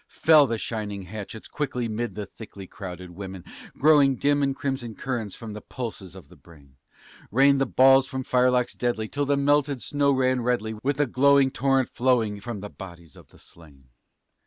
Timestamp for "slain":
13.37-13.89